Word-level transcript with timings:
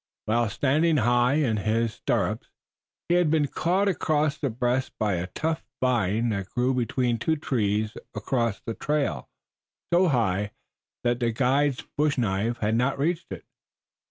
While 0.25 0.49
standing 0.49 0.97
high 0.97 1.35
in 1.35 1.57
his 1.57 1.93
stirrups 1.93 2.49
he 3.07 3.13
had 3.13 3.29
been 3.29 3.45
caught 3.47 3.87
across 3.87 4.35
the 4.35 4.49
breast 4.49 4.93
by 4.97 5.13
a 5.13 5.27
tough 5.27 5.61
vine 5.79 6.29
that 6.29 6.49
grew 6.49 6.73
between 6.73 7.19
two 7.19 7.35
trees 7.35 7.95
across 8.15 8.59
the 8.61 8.73
trail, 8.73 9.29
so 9.93 10.07
high 10.07 10.53
that 11.03 11.19
the 11.19 11.29
guide's 11.29 11.83
bush 11.99 12.17
knife 12.17 12.57
had 12.57 12.73
not 12.77 12.97
reached 12.97 13.31
it. 13.31 13.45